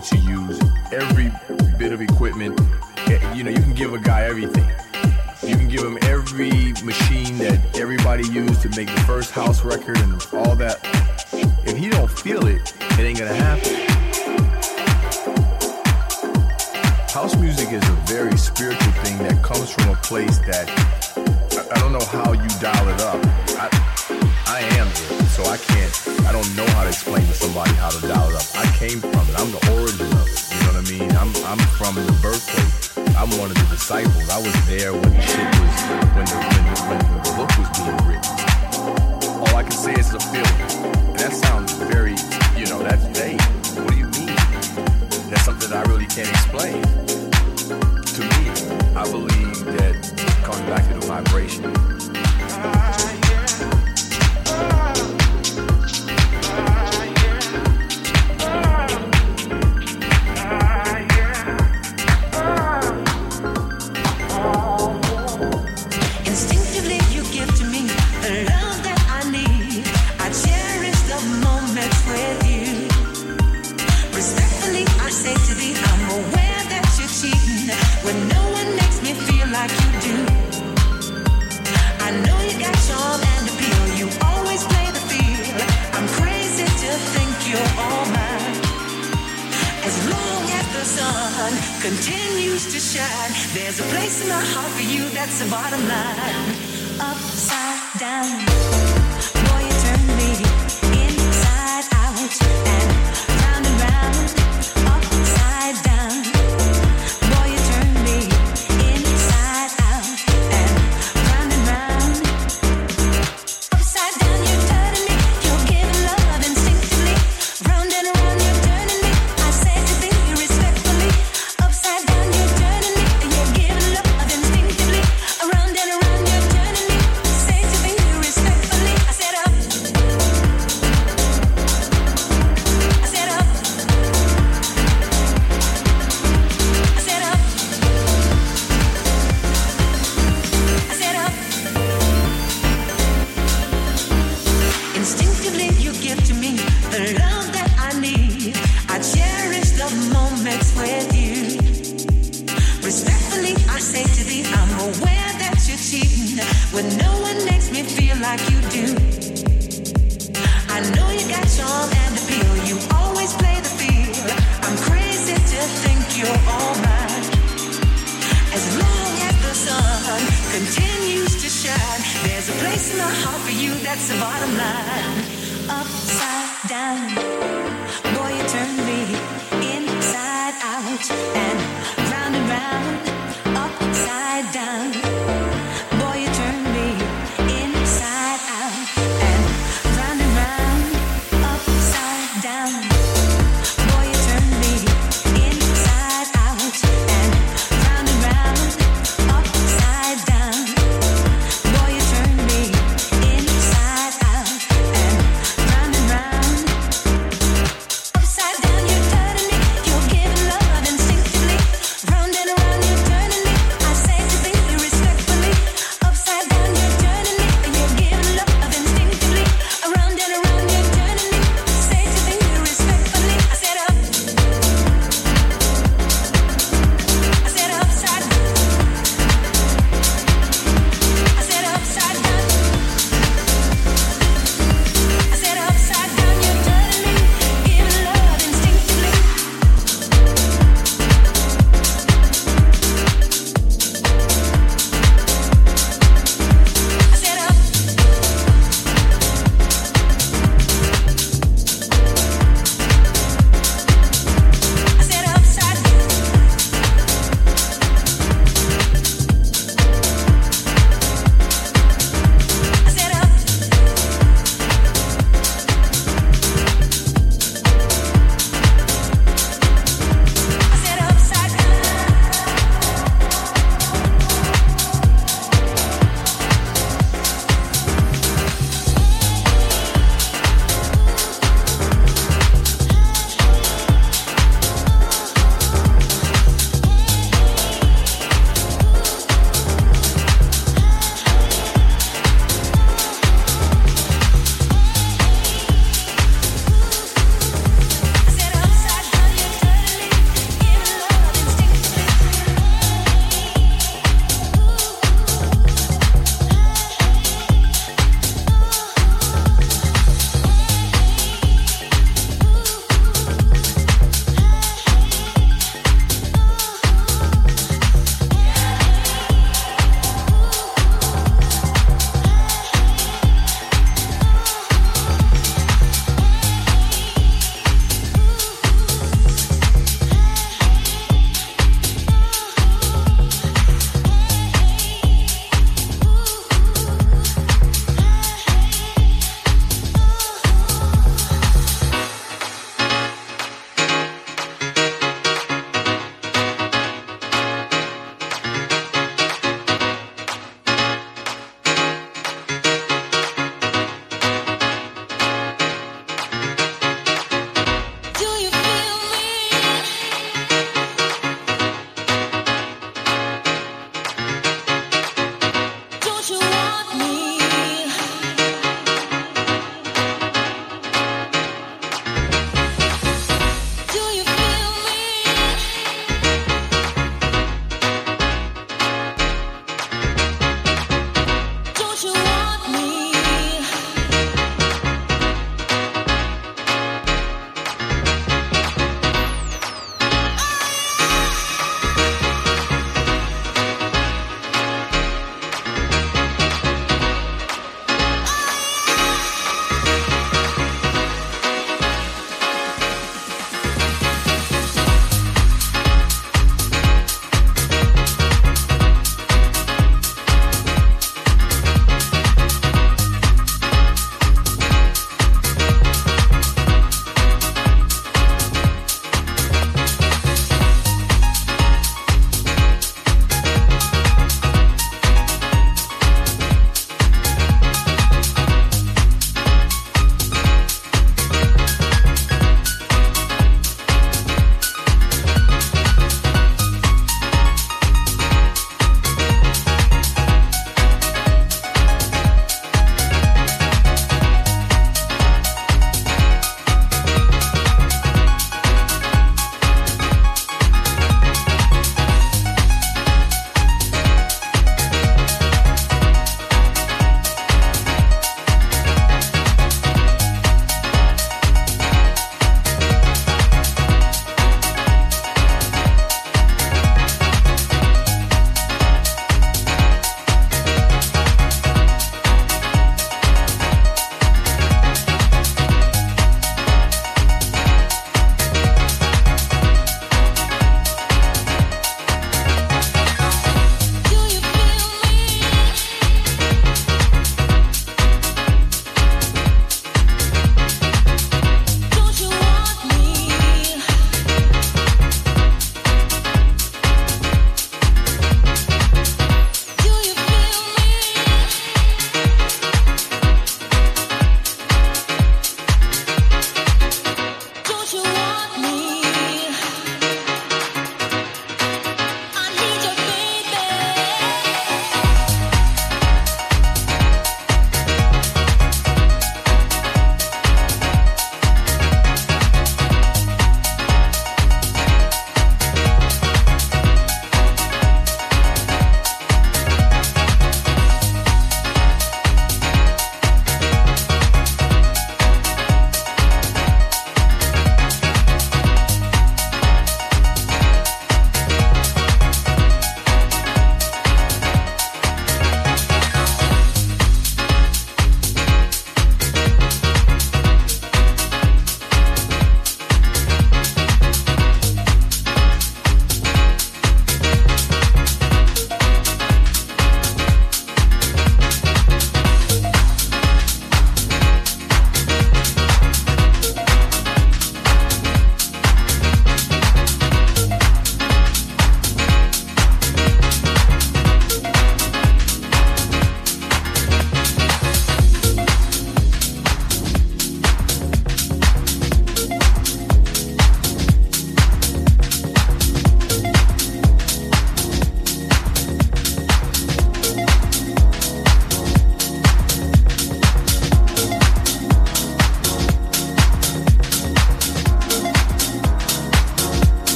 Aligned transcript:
to 0.00 0.16
use 0.16 0.69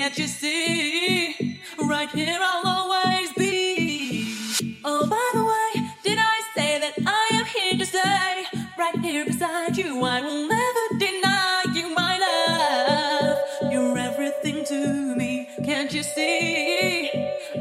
Can't 0.00 0.18
you 0.18 0.28
see? 0.28 1.60
Right 1.78 2.08
here 2.08 2.38
I'll 2.40 2.66
always 2.66 3.34
be. 3.34 4.34
Oh, 4.82 5.06
by 5.06 5.30
the 5.34 5.44
way, 5.44 5.90
did 6.02 6.18
I 6.18 6.40
say 6.54 6.80
that 6.80 6.94
I 7.06 7.28
am 7.34 7.44
here 7.44 7.76
to 7.76 7.84
stay? 7.84 8.44
Right 8.78 8.98
here 9.00 9.26
beside 9.26 9.76
you, 9.76 10.02
I 10.02 10.22
will 10.22 10.48
never 10.48 10.84
deny 10.98 11.64
you 11.74 11.94
my 11.94 12.16
love. 12.26 13.70
You're 13.70 13.98
everything 13.98 14.64
to 14.64 15.14
me, 15.16 15.50
can't 15.66 15.92
you 15.92 16.02
see? 16.02 17.10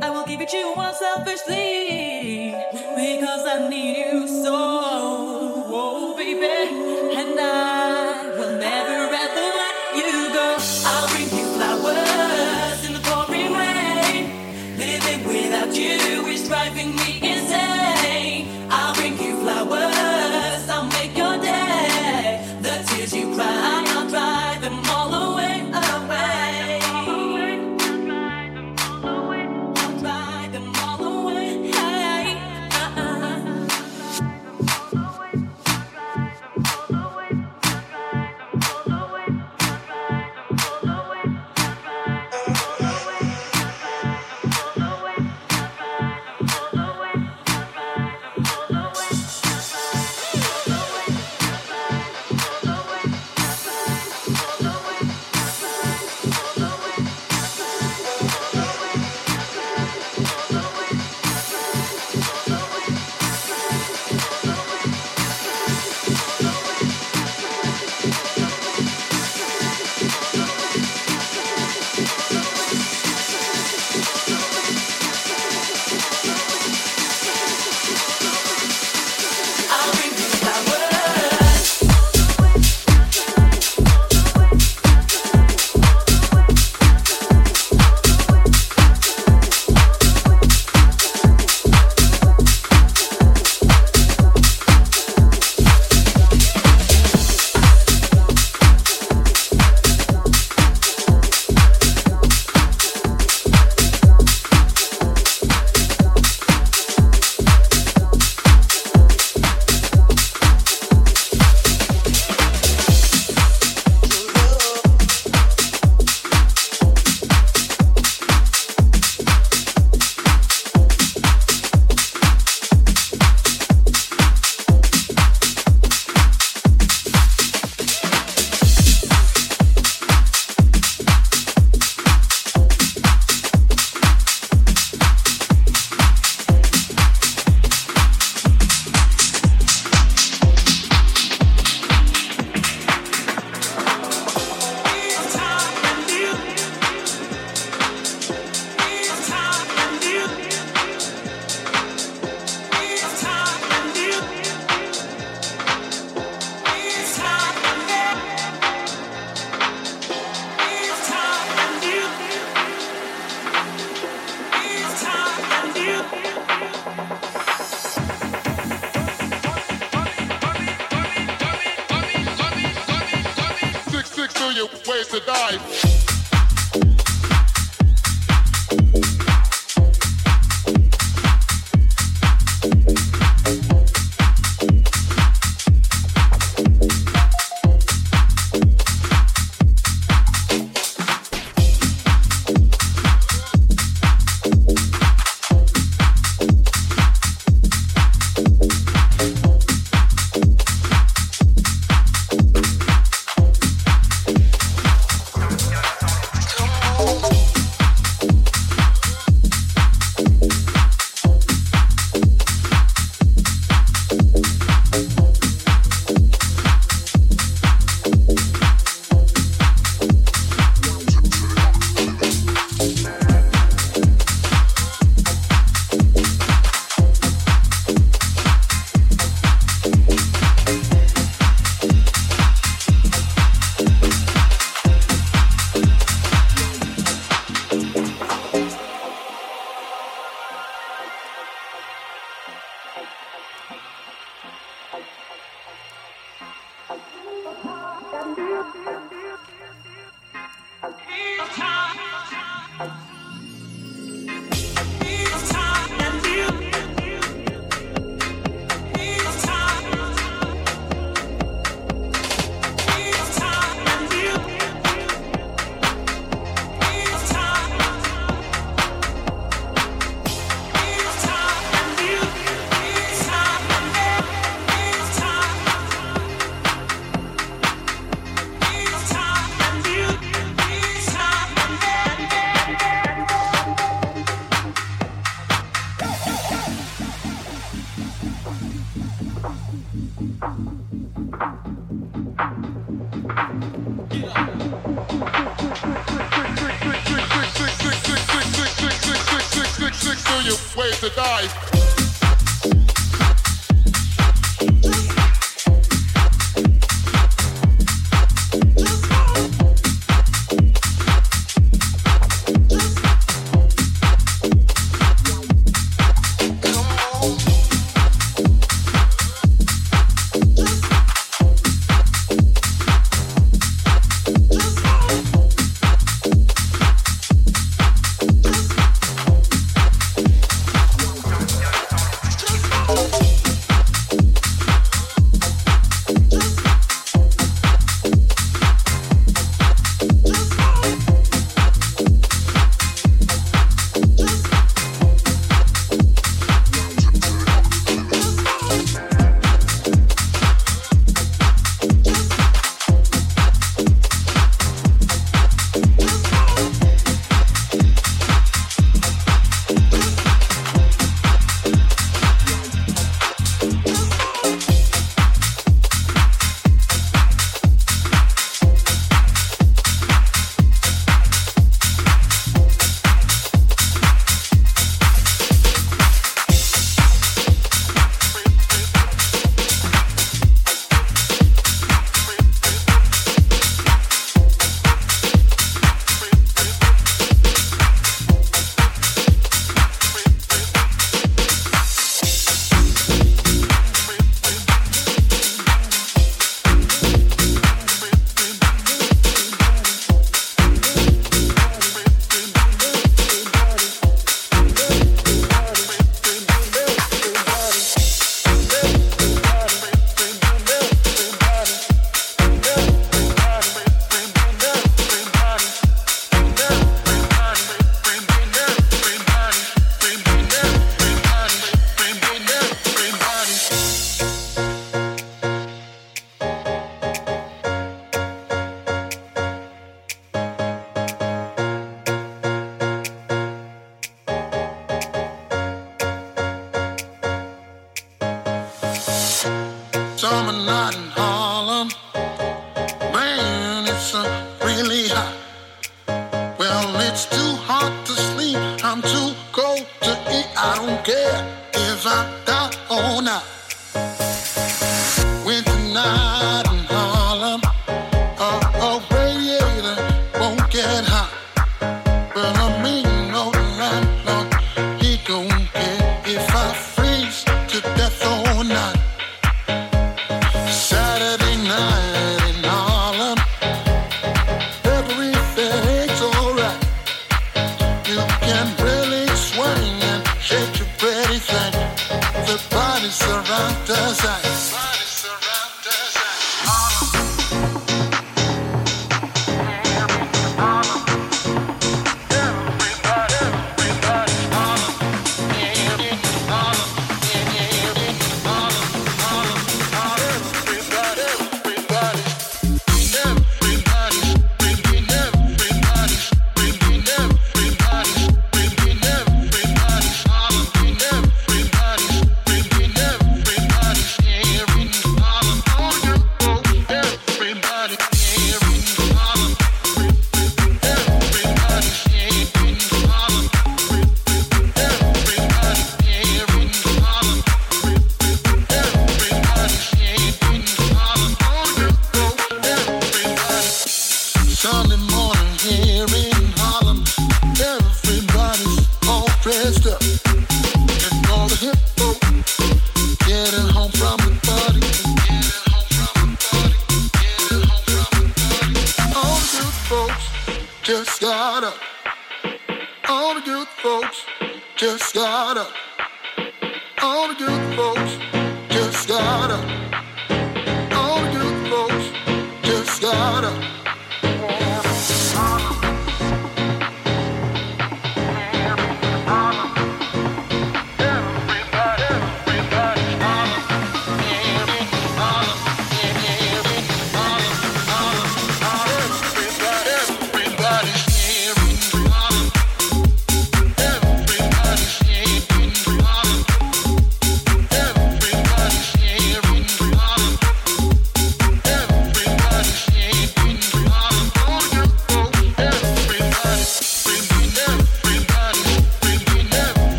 I 0.00 0.08
will 0.10 0.24
give 0.24 0.40
it 0.40 0.48
to 0.50 0.56
you 0.58 0.74
unselfishly 0.76 2.54
because 2.94 3.46
I 3.48 3.68
need 3.68 3.96
you 3.98 4.28
so. 4.28 5.07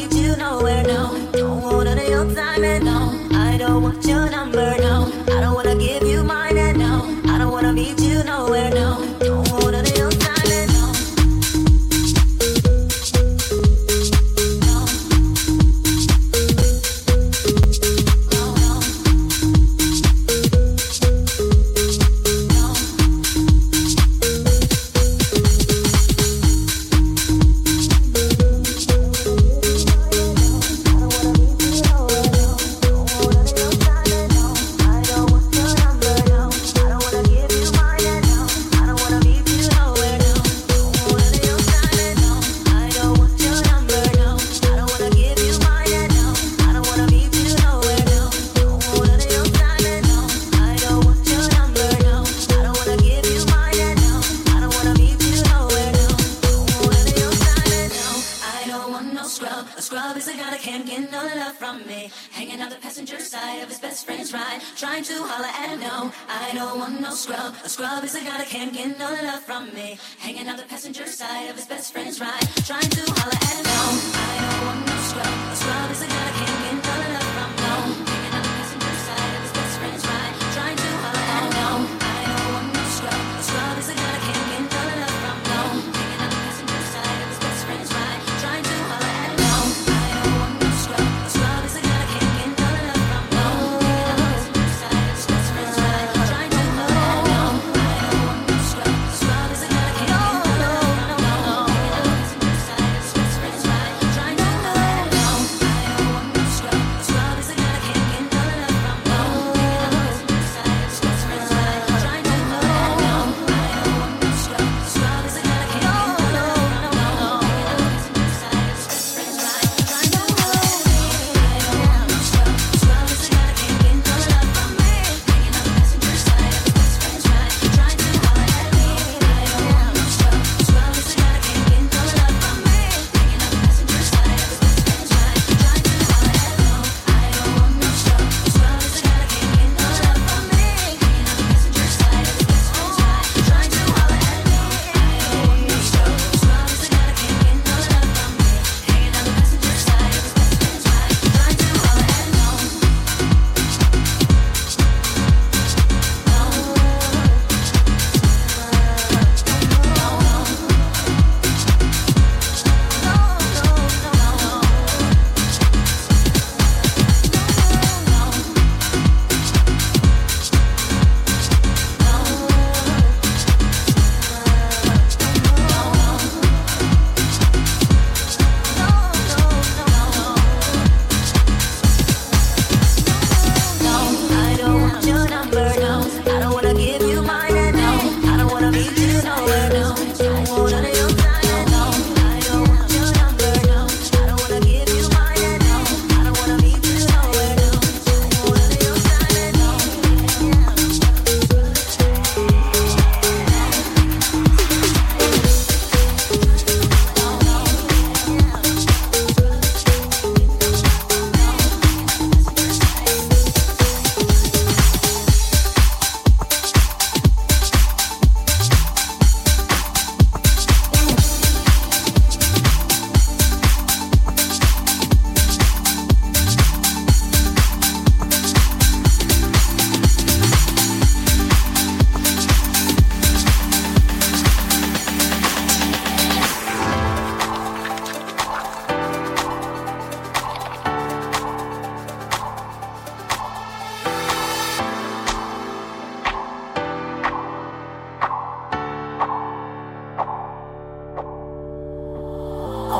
need 0.00 0.14
you 0.14 0.36
nowhere 0.36 0.82
now. 0.84 1.12
Don't 1.32 1.62
want 1.62 1.88
any 1.88 2.04
of 2.04 2.08
your 2.08 2.34
time 2.34 2.64
and 2.64 2.84
no, 2.84 3.28
I 3.32 3.56
don't 3.58 3.82
want 3.82 4.04
you. 4.06 4.29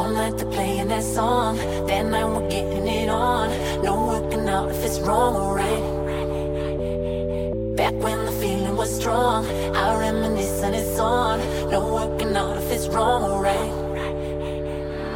All 0.01 0.09
night 0.09 0.39
they're 0.39 0.51
playing 0.51 0.89
that 0.89 1.03
song. 1.03 1.59
That 1.87 2.07
night 2.07 2.25
we're 2.25 2.49
getting 2.49 2.89
it 2.89 3.11
on. 3.11 3.51
No 3.83 4.07
working 4.07 4.49
out 4.49 4.71
if 4.71 4.83
it's 4.83 4.99
wrong 4.99 5.37
or 5.37 5.57
right. 5.57 5.85
Back 7.77 7.93
when 8.05 8.25
the 8.25 8.33
feeling 8.33 8.77
was 8.79 8.91
strong, 8.99 9.45
I 9.77 9.99
reminisce 9.99 10.63
and 10.63 10.75
it's 10.75 10.99
on. 10.99 11.41
No 11.71 11.81
working 11.97 12.35
out 12.35 12.57
if 12.57 12.71
it's 12.73 12.89
wrong 12.89 13.25
or 13.31 13.43
right. 13.43 13.73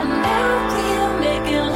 And 0.01 0.11
now 0.29 0.45
we're 0.69 1.19
making 1.19 1.74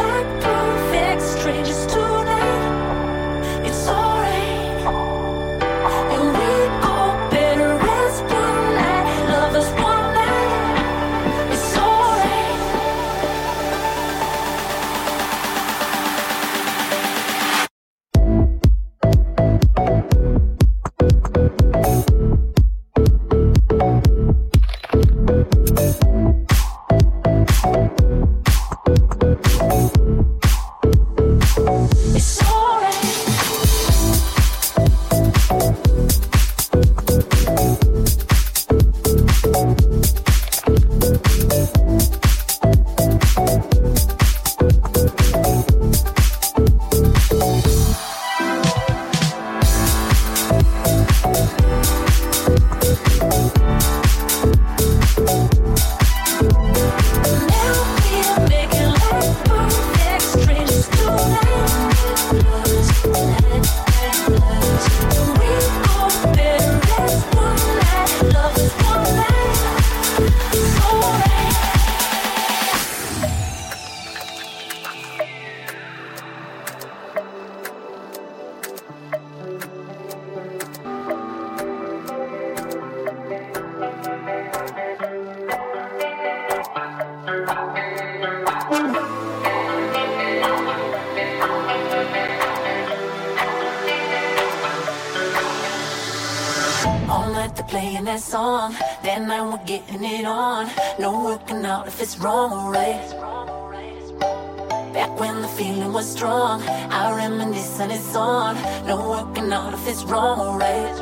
time 107.28 107.38
when 107.38 107.50
the 107.50 107.58
sun 107.58 107.90
is 107.90 108.16
on. 108.16 108.54
No 108.86 108.96
working 109.08 109.52
out 109.52 109.74
if 109.74 109.86
it's 109.88 110.04
wrong 110.04 110.40
or 110.40 110.58
right. 110.58 110.98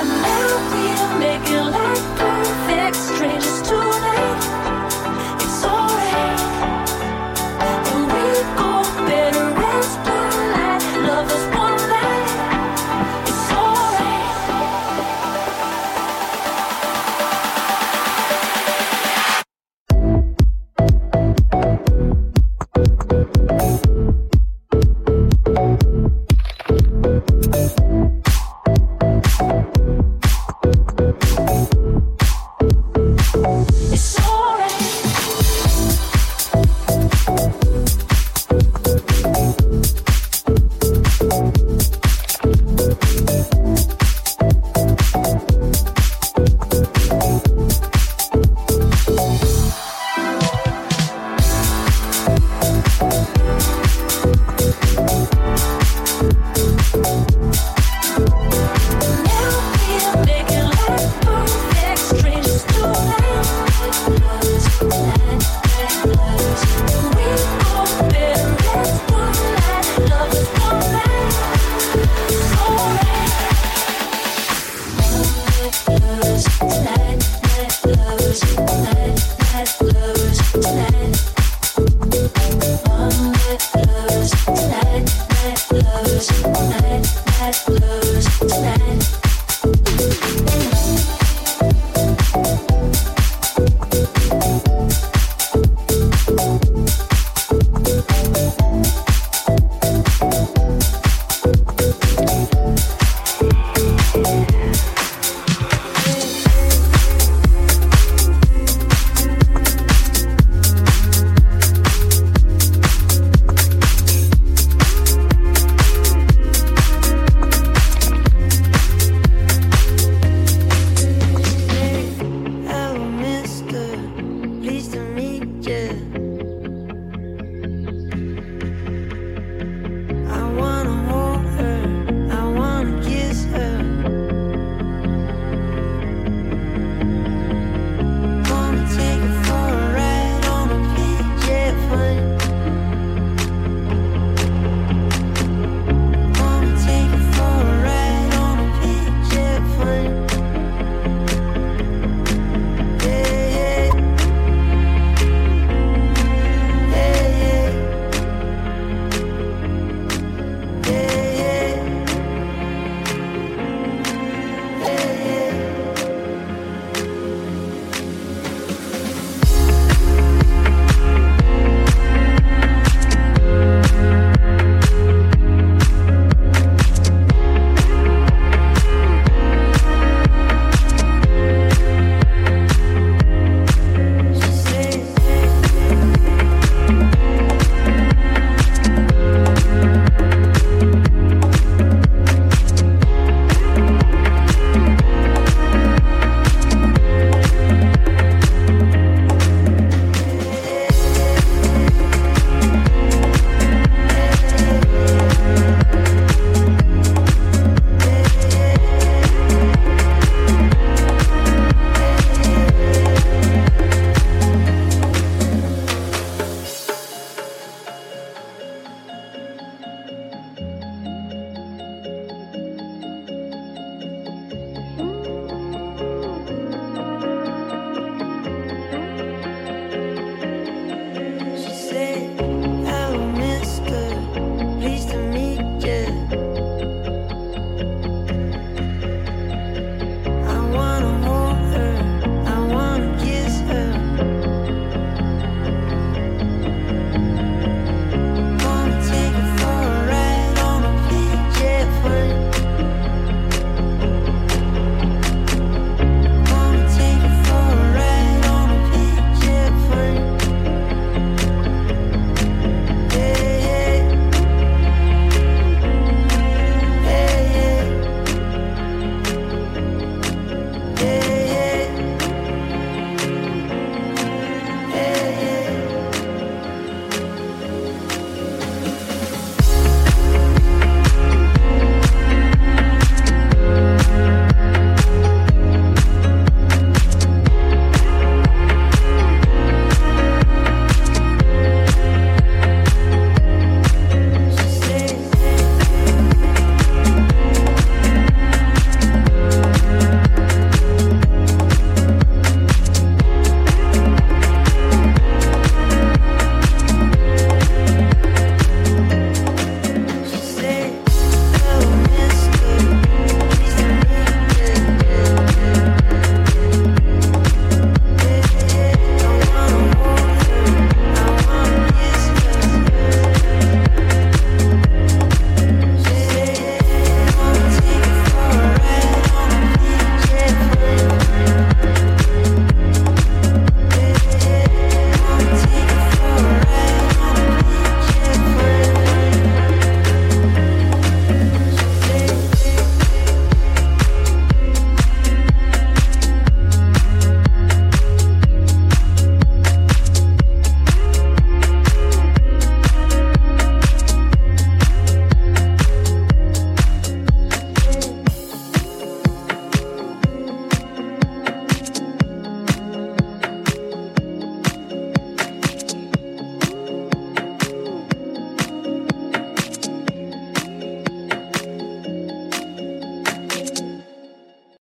And 0.00 0.08
now 0.08 0.46
we'll 0.72 1.18
make 1.18 1.48
it 1.50 1.64
like 1.76 2.04
perfect 2.18 2.96
strangers 2.96 3.62
tonight. 3.68 4.73